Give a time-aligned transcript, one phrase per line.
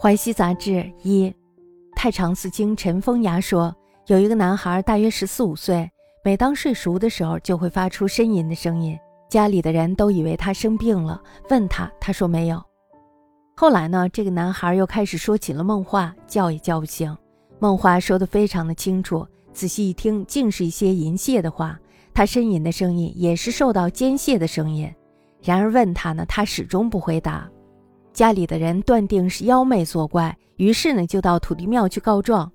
[0.00, 1.34] 淮西杂志一，
[1.96, 3.74] 太常寺经陈风牙说，
[4.06, 5.90] 有一个男孩，大约十四五岁，
[6.22, 8.96] 每当睡熟的时候，就会发出呻吟的声音。
[9.28, 12.62] 家里的人都以为他生病了，问他，他说没有。
[13.56, 17.14] 后来呢，这个男孩又开始说起了梦话，叫也叫不醒。
[17.58, 21.76] 梦话说得非常的清楚，仔细一听，竟是一些淫亵的话。
[22.14, 24.88] 他呻吟的声音也是受到奸亵的声音。
[25.42, 27.50] 然而问他呢，他始终不回答。
[28.18, 32.50] 家里的人断定是妖魅作怪，于是呢就到土地庙去告状。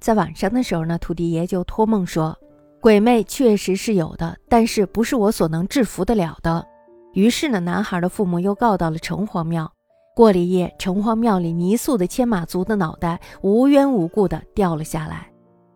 [0.00, 2.36] 在晚上的时候呢，土地爷就托梦说，
[2.80, 6.66] 鬼魅确实是有的，但是不是我所能制服得了的。
[7.12, 9.72] 于是呢，男孩的父母又告到了城隍庙。
[10.16, 15.30] 过了一夜，城隍庙里泥塑的千马族的脑袋无缘无故的掉了下来，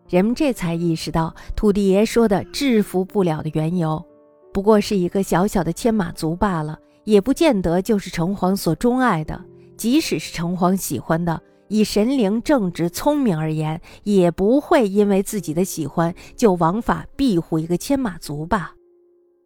[0.09, 4.05] 人们这才意识到土地爷说的制服不了的缘由。
[4.51, 9.43] 不过是一个小小的牵马族罢了，也不见得就是城隍所钟爱的。
[9.77, 18.73] 即使是城隍喜欢的，以神灵正直聪明而言，也不会因为自己的喜欢就枉法庇护一个牵马族吧？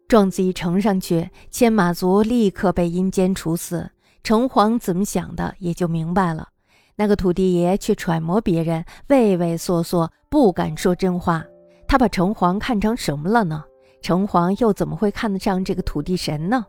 [0.08, 3.90] 状子一呈上去，牵马族立刻被阴间处死。
[4.22, 6.48] 城隍怎么想的，也就明白了。
[6.96, 11.44] 那个土地爷却揣摩别人，畏畏缩缩，不敢说真话。
[11.86, 13.64] 他把城隍看成什么了呢？
[14.02, 16.66] 城隍又怎么会看得上这个土地神呢？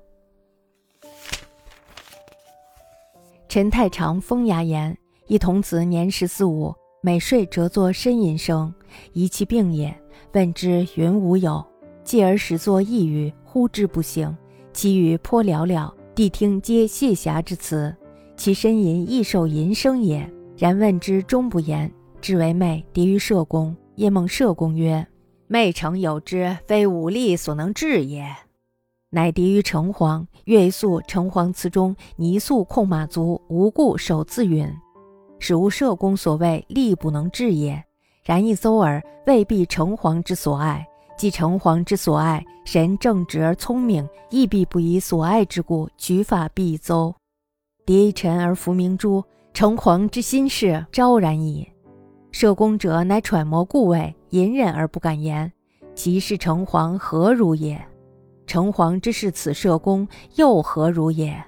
[3.55, 8.73] 陈太常风牙言：一童子年十四五，每睡辄作呻吟声，
[9.13, 9.97] 疑其病也。
[10.33, 11.65] 问之，云无有。
[12.03, 14.35] 继而始作呓语，呼之不醒。
[14.73, 17.95] 其语颇寥寥，谛听皆谢侠之词。
[18.35, 20.29] 其呻吟亦受吟声也。
[20.57, 21.89] 然问之，终不言。
[22.19, 23.73] 至为寐，敌于社公。
[23.95, 25.07] 夜梦社公曰。
[25.47, 28.35] 昧诚有之，非武力所能治也。
[29.15, 30.25] 乃敌于城隍。
[30.43, 34.69] 月宿城隍祠中，泥塑控马足，无故守自允，
[35.39, 37.81] 使无社公所谓力不能治也。
[38.25, 40.85] 然一搜耳，未必城隍之所爱。
[41.15, 47.15] 即城隍之所爱，神正直而聪明，亦必不以所爱之故举法必邹。
[47.85, 49.23] 敌臣而服明珠，
[49.53, 51.65] 城隍之心事昭然矣。
[52.33, 55.49] 社公者，乃揣摩故位，隐忍而不敢言。
[55.95, 57.81] 其是城隍何如也？
[58.55, 61.43] 城隍之事此社公，又何如也？